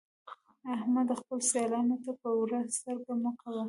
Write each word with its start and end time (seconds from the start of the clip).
احمده! 0.75 1.13
خپلو 1.21 1.45
سيالانو 1.51 1.95
ته 2.03 2.11
په 2.21 2.29
وړه 2.39 2.59
سترګه 2.77 3.13
مه 3.23 3.31
ګوه. 3.39 3.59